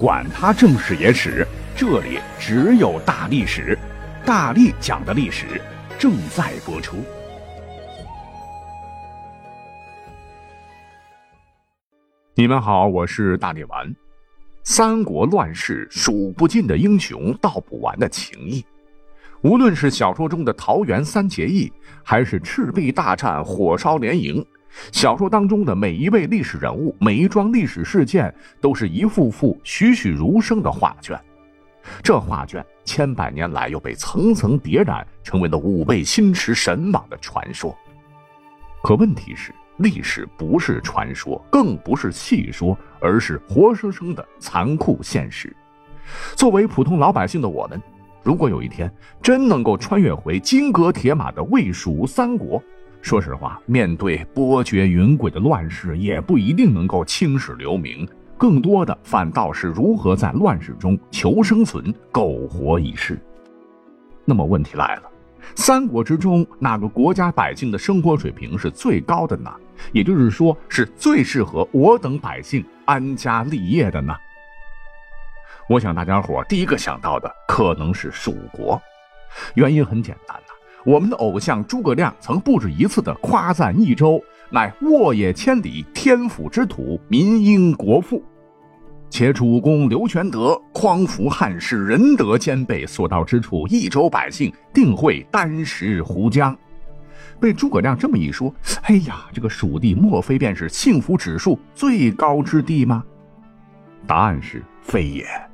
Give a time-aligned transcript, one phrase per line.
[0.00, 3.78] 管他正史野史，这里只有大历史，
[4.24, 5.60] 大力讲的历史
[5.98, 6.96] 正在播出。
[12.34, 13.94] 你们好，我是大力丸。
[14.62, 18.64] 三国乱世，数不尽的英雄，道不完的情谊。
[19.42, 21.70] 无论是小说中的桃园三结义，
[22.02, 24.42] 还是赤壁大战、火烧连营。
[24.92, 31.20] 小说当中的每一位历史人物，每一桩历史事件，都是一幅幅栩栩如生的画卷。
[32.02, 37.76] 这画卷千百年来又被层层叠染，成为了五辈心驰神往的传说。
[38.82, 45.54] 可问题是，历史不是传说，更不是戏说，而是活生生的残酷现实。
[46.36, 47.80] 作为普通老百姓的我们，
[48.22, 48.92] 如果有一天
[49.22, 52.62] 真能够穿越回金戈铁马的魏蜀三国，
[53.02, 63.18] 说实话，面对波谲云诡的乱世，也不一定能够青史留名，更多的反倒是如何在乱世中求生存、苟活一世。
[64.24, 65.02] 那么问题来了，
[65.56, 69.50] 三国之中哪个国家百姓的生活水平是最高的呢？
[69.92, 74.14] 也就是说，是最适合我等百姓安家立业的呢？
[75.70, 78.80] 我想大家伙第一个想到的可能是蜀国，
[79.54, 80.36] 原因很简单。
[80.84, 88.22] 我们的偶像诸葛亮曾不止一次的夸赞益州乃沃野千里，天府之土，民殷国富。
[89.10, 96.56] 且主公刘全德匡扶汉室，仁德兼备，所到之处，益州百姓定会箪食胡浆。
[97.40, 103.04] 被诸葛亮这么一说，哎呀，这个蜀地莫非便是幸福指数最高之地吗？
[104.06, 105.49] 答案是非也。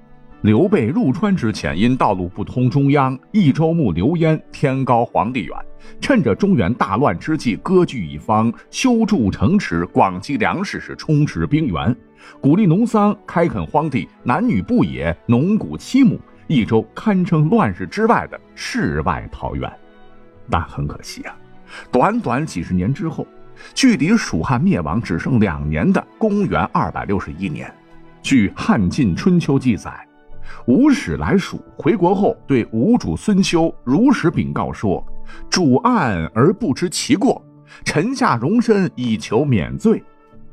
[0.47, 5.53] 刘备入川之前，因道路不通，中央益州牧刘焉天高皇帝远，
[6.01, 11.93] 趁着中原大乱之际，割据一方，修筑城池，广积粮食，是充实兵源，
[12.41, 19.69] 鼓励农桑，开垦荒地，男女不野，农谷七亩，益州堪称乱世之外的世外桃源。
[20.49, 21.37] 但很可惜啊，
[21.91, 23.27] 短短几十年之后，
[23.75, 27.69] 距离蜀汉灭亡只剩两年的公元二百六十一年，
[28.23, 29.93] 据《汉晋春秋》记载。
[30.67, 35.05] 吴使来蜀，回国后对吴主孙休如实禀告说
[35.51, 37.43] ：“主案而不知其过，
[37.85, 40.03] 臣下容身以求免罪。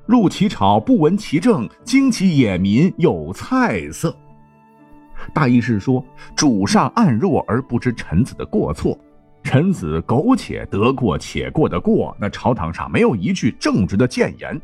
[0.05, 4.15] 入其朝不闻其政，惊其野民有菜色。”
[5.33, 6.03] 大意是说，
[6.35, 8.97] 主上暗弱而不知臣子的过错，
[9.43, 14.61] 臣子苟且得过且过的过，那朝堂上没有一句正直的谏言。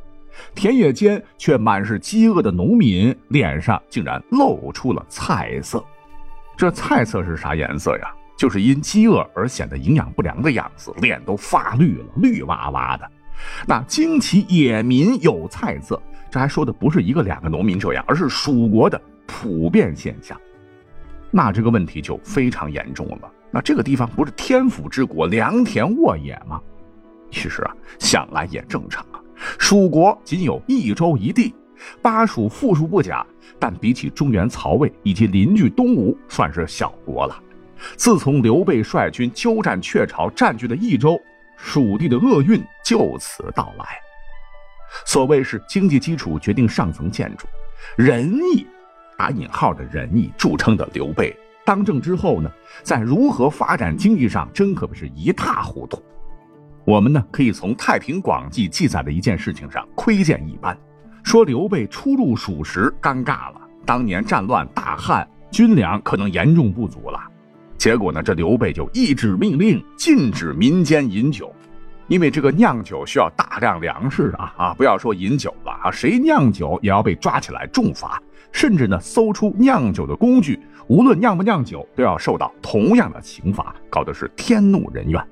[0.56, 5.84] 田野间却满是饥饿的农民，脸上竟然露出了菜色。
[6.58, 8.12] 这菜色是啥颜色呀？
[8.38, 13.10] 就是因饥饿而显得营养不良的样子，脸都发绿了，绿哇哇的。
[13.68, 16.02] 那惊奇野民有菜色，
[16.32, 20.40] 这还说的不是一个两个农民这样，而是蜀国的普遍现象。
[21.32, 23.30] 那这个问题就非常严重了。
[23.52, 26.62] 那这个地方不是天府之国，良田沃野吗？
[27.32, 29.20] 其实啊，想来也正常啊。
[29.58, 31.54] 蜀国仅有益州一地，
[32.02, 33.26] 巴蜀富庶不假，
[33.58, 37.42] 但比起中原曹魏以及邻居东吴，算是小国了。
[37.96, 41.18] 自从刘备率军鸠占鹊巢，占据了益州，
[41.56, 43.86] 蜀地的厄运就此到来。
[45.06, 47.48] 所谓是经济基础决定上层建筑，
[47.96, 48.68] 仁义
[49.18, 51.34] （打引号的仁义）著称的刘备
[51.64, 52.52] 当政之后呢，
[52.84, 56.04] 在如何发展经济上，真可谓是一塌糊涂。
[56.86, 60.76] 我们呢，可以从《太平广记》记载的一件事情上窥见一斑，
[61.24, 63.62] 说刘备初入蜀时尴尬了。
[63.86, 67.20] 当年战乱大旱，军粮可能严重不足了。
[67.78, 71.54] 结果呢，这刘备就一纸命令禁止民间饮酒，
[72.08, 74.74] 因为这个酿酒需要大量粮食啊啊！
[74.74, 85.24] 不要说饮酒了啊，谁酿酒也要被抓起来重罚，甚至呢，搜出酿酒的工具，无论酿不酿酒，都要受到同样的刑罚，搞得是天怒人怨。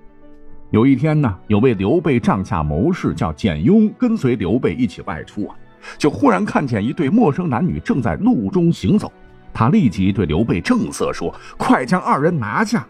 [0.72, 5.56] 有一天呢，有位刘备帐下谋士叫简雍，跟随刘备一起外出啊，
[5.98, 9.10] 就忽然看见一对陌生男女正在路中行走。
[9.54, 12.86] 他立即对刘备正色说：“快将二人拿下！”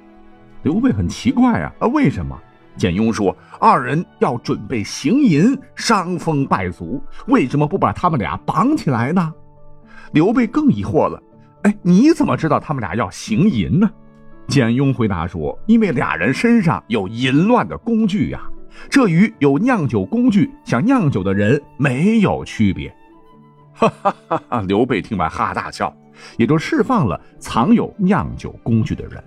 [0.64, 2.36] 刘备很奇怪啊，啊，为什么？
[2.76, 9.32] 简雍说：“二人要准备行淫，伤风败俗，为什么不把他们俩绑起来呢？”
[10.14, 11.22] 刘备更疑惑了
[11.62, 13.88] ：“哎，你怎么知道他们俩要行淫呢？”
[14.48, 18.42] 简雍回答说：“因为俩人身上有淫乱的工具呀，
[18.90, 22.94] 这与有酿酒工具想酿酒的人没有区别。”
[23.78, 24.62] 哈哈哈哈！
[24.68, 25.96] 刘备听完哈哈大笑，
[26.38, 29.24] 也就释放了藏有酿酒工具的人。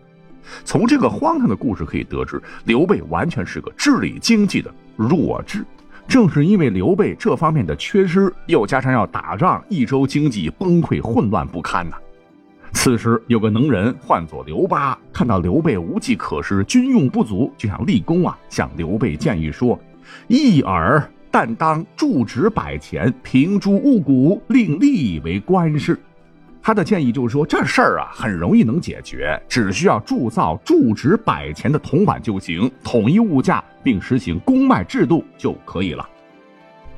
[0.64, 5.64] 从这个荒唐的故事可以得知，刘备完全是个治理经济的弱智，
[6.08, 11.96] 正是因为刘备这方面的缺失，又加上要打仗，益州经济崩溃混乱不堪呐。
[12.72, 19.78] 此时有个能人，唤作刘巴，看到刘备无计可施，军用不足，就想立功啊，向刘备建议说
[20.28, 21.02] ：“一耳。”
[21.32, 25.96] 但当铸值百钱，平诸物古，令利为官事。
[26.61, 36.08] 他的建议就是说，这事儿啊很容易能解决，只需要铸造铸值百钱的铜板就行，统一物价，并实行公卖制度就可以了。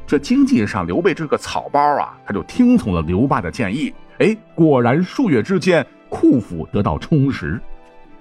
[0.06, 3.92] 这经济上，刘备这个草包啊，他就听从了刘霸的建议。
[4.22, 7.60] 哎，果然数月之间，库府得到充实。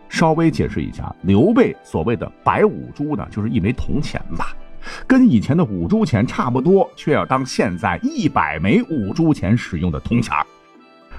[0.10, 4.48] 稍微解释一下，刘备所谓的白五铢呢，就是一枚铜钱吧。
[5.06, 10.36] 跟以前的五铢钱差不多，却要当现在一百枚五铢钱使用的铜钱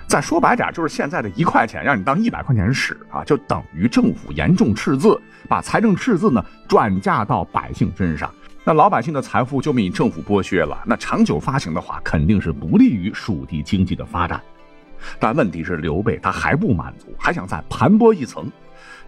[0.08, 5.16] 再说白点，就是现在的一块钱让你当一百块钱使啊，就等于政府严重赤字，
[5.48, 8.28] 把财政赤字呢转嫁到百姓身上，
[8.64, 10.82] 那老百姓的财富就被政府剥削了。
[10.84, 14.42] 那长久发行的话，肯定是不利于蜀地经济的发展。
[15.18, 18.50] 但问题是，刘备他还不满足，还想再盘剥一层。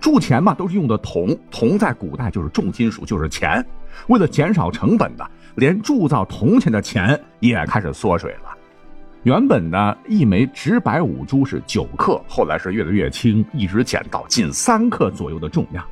[0.00, 3.64] 铸钱嘛，都是用的铜，铜在古代就是重金属，就是钱。
[4.08, 8.50] 为了减少成本的，连铸造铜钱的钱也开始缩水了。
[9.22, 15.82] 原本呢，一枚直白五铢是九克，后来是越来越轻，一直减到近三克左右的重量。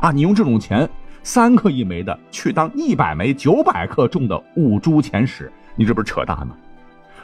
[0.00, 0.88] 啊，你用这种钱
[1.22, 6.56] 三克一枚的去当一百枚九百克重的五铢钱使，你这不是扯淡吗？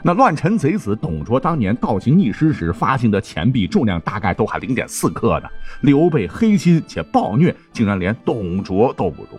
[0.03, 5.49] 那乱臣贼子董卓当年倒行逆施时发行的钱币重量大概都还零点四克呢。
[5.81, 9.39] 刘备黑心且暴虐，竟然连董卓都不如。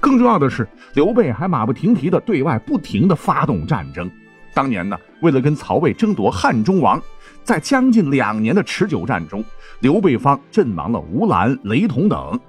[0.00, 4.10] 更重要的是，刘备还马不停蹄的对外不停的发动战争。
[4.54, 7.02] 当年呢，为了跟曹魏争夺汉中王，
[7.42, 9.44] 在将近两年的持久战中，
[9.80, 12.40] 刘备方阵亡了吴兰、雷同等，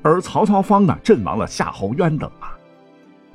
[0.00, 2.56] 而曹操方呢阵亡了夏侯渊等啊。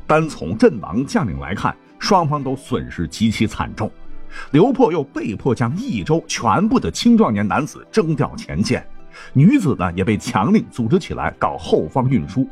[0.07, 3.89] 单从阵亡将领来看，双方都损失极其惨重。
[4.51, 8.85] 刘破又被迫将益州全部的青壮年男子征调前线，
[9.31, 12.45] 女子呢也被强令组织起来搞后方运输。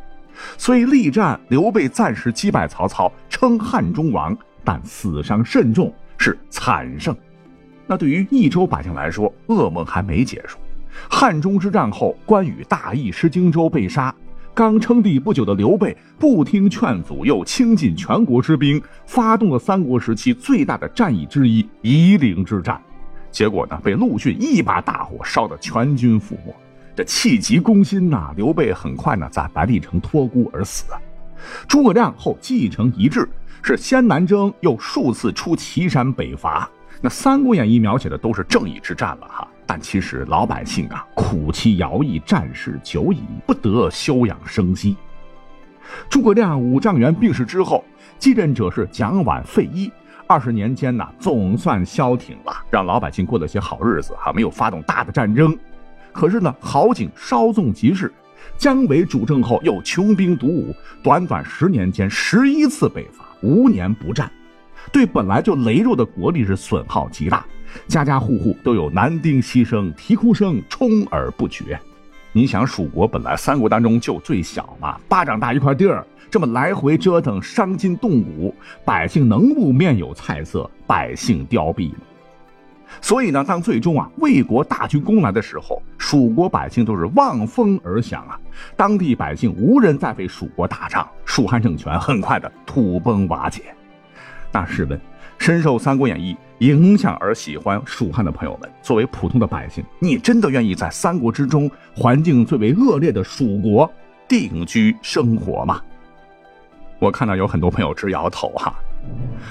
[0.57, 7.13] 所以力战，刘备暂时击败曹操，称汉中王，但死伤甚重，是惨胜。
[7.86, 10.57] 那对于益州百姓来说，噩梦还没结束。
[11.09, 14.15] 汉中之战后，关羽大意失荆州被杀，
[14.53, 22.80] 刚称帝不久的刘备不听劝阻，又倾尽全国之兵，发动了三国时期最大的战役之一——夷陵之战。
[23.31, 26.53] 结果呢，被陆逊一把大火烧得全军覆没。
[26.94, 30.83] 这气急攻心呐，刘备很快呢在白帝城托孤而死。
[31.65, 33.27] 诸葛亮后继承遗志，
[33.62, 36.69] 是先南征，又数次出祁山北伐。
[37.03, 44.95] 那《三国演义》描写的都是正义之战了哈，但其实老百姓啊苦其徭役，战事久矣，不得休养生息。
[46.07, 47.83] 诸葛亮五丈原病逝之后，
[48.19, 49.92] 继任者是蒋琬、费祎。
[50.27, 55.57] 二十年间呢，总算消停了，让老百姓过了些好日子哈，没有发动大的战争。
[56.13, 58.13] 可是呢，好景稍纵即逝，
[58.57, 64.31] 姜维主政后又穷兵黩武，短短十年间十一次北伐，无年不战，
[64.92, 67.45] 对本来就羸弱的国力是损耗极大，
[67.88, 71.80] 家家户户都有男丁牺牲，啼哭声充耳不绝。
[72.33, 78.56] 你想，蜀国本来三国当中就最小嘛，巴掌大一块地儿，这么来回折腾，伤筋动骨，
[78.86, 81.98] 百姓能不面有菜色，百姓凋敝吗？
[83.01, 88.40] 所以呢，当最终啊魏国大军攻来的时候，蜀国百姓都是望风而降啊，
[88.78, 93.64] 当地百姓无人再为蜀国打仗，蜀汉政权很快的土崩瓦解。
[94.52, 95.00] 那试问，
[95.38, 103.90] 深受《三国演义》影响而喜欢蜀汉的朋友们，作为普通的百姓，你真的愿意在三国之中环境最为恶劣的蜀国
[104.28, 105.81] 定居生活吗？
[107.00, 108.76] 我看到有很多朋友直摇头哈。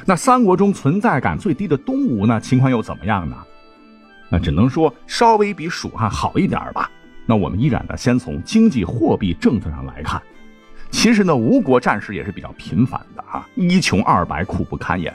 [0.07, 2.41] 那三国中存在感最低的东吴呢？
[2.41, 3.37] 情况又怎么样呢？
[4.29, 6.89] 那只能说稍微比蜀汉好一点吧。
[7.27, 10.21] 那我们依然呢，先从经济货币政策上来看。
[10.91, 15.13] 其实呢，吴国战事也是比较频繁的啊，一穷二白，苦不堪言。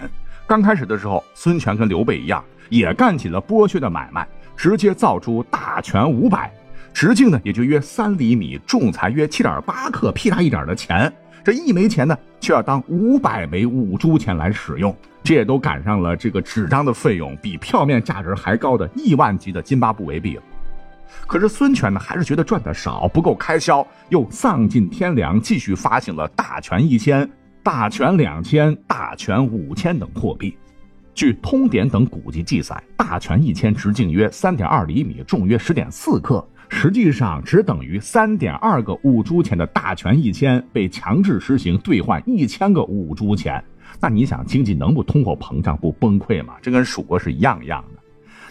[0.48, 6.52] 刚开始的时候，孙权跟刘备一样，也干起了剥削的买卖，直接造出大权五百，
[6.94, 11.12] 直径呢也就约三厘米，重才约七点八克，屁大一点的钱。
[11.44, 20.42] 这一枚钱呢，却要当五百枚五铢钱来使用，这也都赶上了这个纸张的费用比票面价值还高的亿万级的津巴布韦币了。
[21.28, 27.30] 可是孙权呢，还是觉得赚的少，不够开销，又丧尽天良，继续发行了大权一千、
[27.64, 30.58] 大权两千、大权五千等货币。
[31.14, 43.64] 据通典等古籍记载，大权一千直径约三点二厘米，重约十点四克，实际上只等于三点二个五铢钱的大权一千被强制实行兑换一千个五铢钱。
[44.02, 46.56] 那你想，经济能不通货膨胀不崩溃吗？
[46.62, 48.02] 这跟蜀国是一样一样的。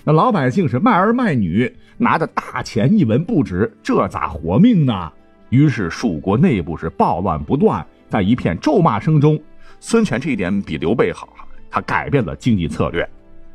[0.05, 5.11] 那老百姓是卖儿卖女，拿着大钱一文不值，这咋活命呢？
[5.49, 9.41] 于是蜀国内部是暴乱不断，在一片咒骂声中，
[9.81, 11.29] 孙权这一点比刘备好。
[11.71, 13.09] 他改变了经济策略，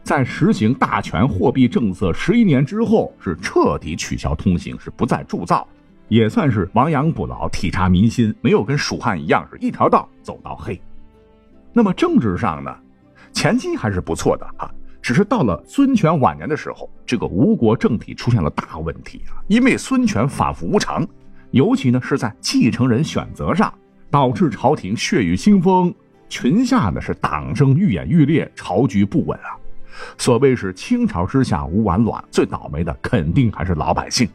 [0.04, 5.68] 在实行大权货币政策十一年之后，是彻底取消通行，是不再铸造，
[6.08, 10.82] 也算是亡羊补牢，体察民心，没有跟蜀汉一样是一条道走到黑。
[11.72, 12.76] 那么政治上呢，
[13.32, 14.70] 前期还是不错的啊，
[15.10, 21.04] 只是到了孙权晚年的时候，这个吴国政体出现了大问题啊，因为孙权反复无常，
[21.50, 23.74] 尤其呢是在继承人选择上，
[24.12, 25.92] 导致朝廷血雨腥风。
[26.30, 29.58] 群下呢是党争愈演愈烈，朝局不稳啊。
[30.16, 34.30] 所谓是倾巢之下无完卵，最倒霉的肯定还是老百姓。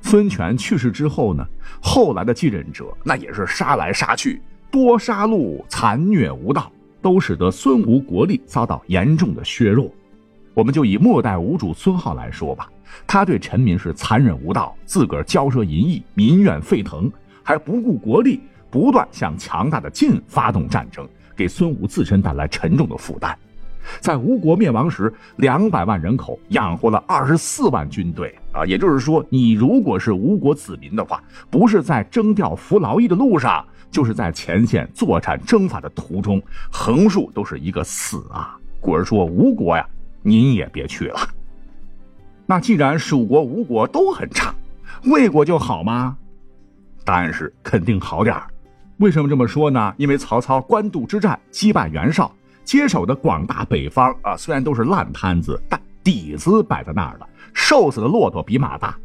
[0.00, 1.44] 孙权去世之后呢，
[1.82, 4.40] 后来的继任者那也是杀来杀去，
[4.70, 6.70] 多杀戮，残虐无道，
[7.02, 9.90] 都使得孙吴国力遭到严重的削弱。
[10.54, 12.70] 我们就以末代吴主孙浩来说吧，
[13.06, 17.10] 他对臣民是残忍无道，自个儿骄奢淫逸，民怨沸腾，
[17.42, 21.06] 还不顾国力，不断向强大的晋发动战争。
[21.36, 23.36] 给孙武自身带来沉重的负担，
[23.98, 28.64] 在吴国灭亡时，两百万人口养活了二十四万军队啊！
[28.64, 31.20] 也就是说，你如果是吴国子民的话，
[31.50, 38.56] 不是在征调服劳役的路上，就是在前线作战征伐的途中，横竖都是一个死啊！
[38.78, 39.84] 故而说，吴国呀，
[40.24, 41.20] 您也别去了。
[42.46, 44.52] 那既然蜀国、吴国都很差，
[45.04, 46.16] 魏国就好吗？
[47.04, 48.46] 答案是肯定好点儿。
[48.96, 49.94] 为什么这么说呢？
[49.98, 57.28] 因为曹操官渡之战击败袁绍，接手的广大北方啊，虽然都是烂摊子，但底子摆在那儿了。
[57.52, 58.96] 瘦死的骆驼比马大。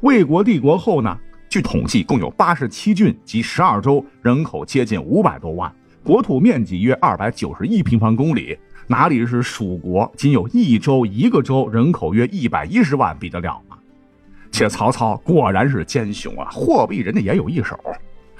[0.00, 1.18] 魏国立国后呢，
[1.48, 8.58] 据统计共有八十七郡及十二州，人口接近五百多万，国土面积约二百九十一平方公里。
[8.86, 13.78] 哪里是蜀国，仅有一州一个州，人口约一百一十万，比得了吗？
[14.50, 17.78] 且曹操果然是奸雄啊，货币人家也有一手。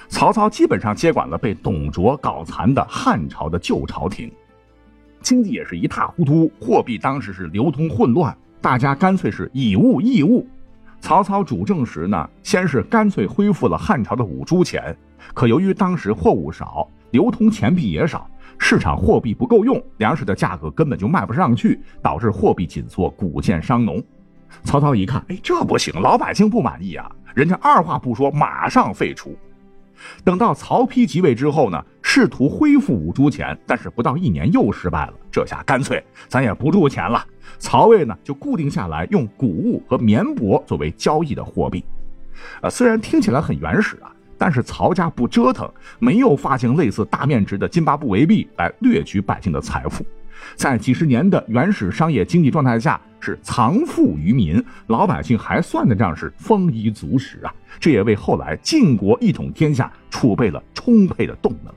[0.08, 4.30] 曹操基本上接管了被董卓搞残的汉朝的旧朝廷，
[5.22, 10.46] 经济也是一塌糊涂，货币当时是流通混乱，大家干脆是以物易物。
[11.00, 14.94] 曹操主政时呢，先是干脆恢复了汉朝的五铢钱，
[15.32, 24.02] 可由于当时货物少，流通钱币也少，市场货币不够用，粮食的价格根本就卖不上去，导致货币紧缩，谷贱伤农。
[24.62, 29.36] 曹操一看，哎，这不行，老百姓不满意啊，人家二话不说，马上废除。
[30.22, 35.14] 等到曹丕即位之后呢，试图恢复五铢钱，但是不到一年又失败了。
[35.30, 37.24] 这下干脆咱也不铸钱了，
[37.58, 41.84] 曹魏呢就固定下来用谷物和棉帛作为交易的货币。
[42.60, 44.13] 呃，虽然听起来很原始啊，
[44.44, 45.66] 但是曹家不折腾，
[45.98, 50.04] 没有发行类似大面值的津巴布韦币来掠取百姓的财富。
[50.54, 57.54] 在几十年的原始商业经济状态下，是藏富于民，老百姓还算得上是丰衣足食啊！
[57.80, 61.72] 这也为后来晋国一统天下储备了充沛的动能。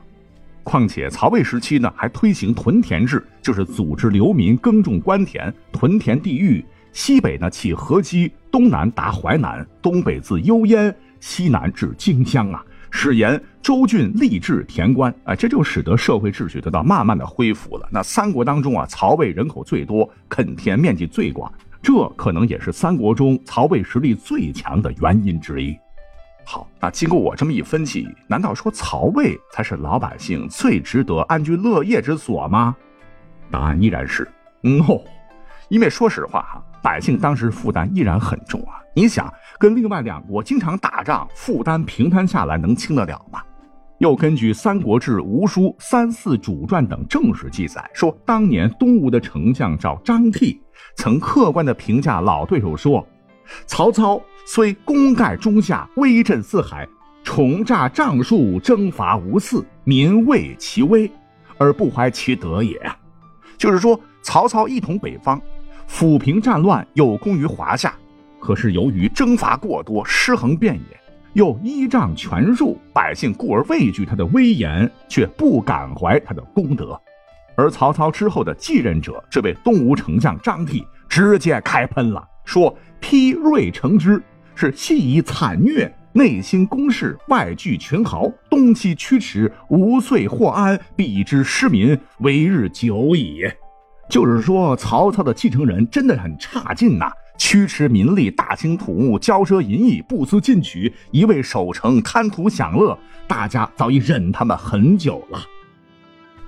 [0.62, 12.64] 况且曹魏时期呢，还推行屯田制，就是组织流民耕种官田，屯田地域，西北呢起河西，东南达淮南，东北自幽燕，西南至荆襄啊。
[12.90, 17.86] 使言州郡立治田官啊，这就使得社会秩序得到慢慢的恢复了。
[17.92, 25.76] 那三国当中啊，曹魏人口最多，垦田面积最广，这可能也是三国中曹魏实力最强的原因之一。
[26.46, 32.74] 好，那经过我这么一分析，难道说曹魏才是老百姓最值得安居乐业之所吗？
[33.50, 34.26] 答案依然是
[34.62, 34.98] no，
[35.68, 38.77] 因为说实话哈，百姓当时负担依然很重啊。
[38.98, 39.32] 你想？
[39.60, 43.40] 跟另外两国经常打仗，负担平摊下来能轻得了吗？
[43.98, 50.60] 又根据《三国志·吴书》《三四主传》等正史记载说，当年东吴的丞相叫张替，
[50.96, 53.06] 曾客观地评价老对手说
[53.66, 56.84] ：“曹操虽功盖中夏，威震四海，
[57.22, 61.08] 重诈仗术，征伐无次，民畏其威，
[61.56, 62.76] 而不怀其德也。”
[63.56, 65.40] 就是说，曹操一统北方，
[65.88, 67.94] 抚平战乱，有功于华夏。
[68.40, 71.00] 可是由于征伐过多，尸横遍野，
[71.34, 76.98] 又依仗权术，百姓故而畏惧他的威严，却不感怀他的功德。
[77.56, 84.22] 而曹操之后的继任者，这位东吴丞相张替，直接开喷了，说：“披锐成之，
[84.54, 93.42] 是系以惨虐，内兴宫室，外聚群豪，东西驱驰，无遂获安，彼之失民，为日久矣。”
[94.08, 105.40] 就是说，曹操的继承人真的很差劲呐，驱驰民力，大兴土木，骄奢淫逸，不思进取，一味守城，贪图享乐，大家早已忍他们很久了。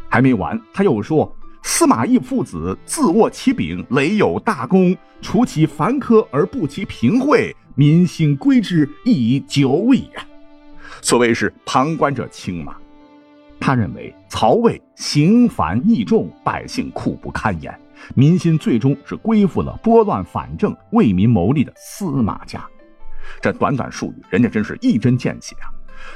[0.08, 1.32] 还没完，他又说
[1.62, 10.26] ：“司马懿父子自握其柄，累有大功，除其繁苛而不其平惠，民心归之，亦已久矣啊！”
[11.00, 12.74] 所谓是旁观者清嘛。
[13.60, 17.72] 他认为曹魏刑繁役重，百姓苦不堪言，
[18.14, 22.64] 民心最终是归附了拨乱反正、为民谋利的司马家。
[23.40, 25.68] 这短短数语，人家真是一针见血啊！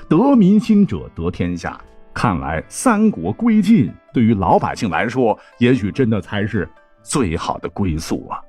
[0.08, 1.80] 得民心者得天下。
[2.12, 6.68] 看来三国归晋，对于老百姓来说，也许真的才是
[7.02, 8.40] 最好的归宿啊。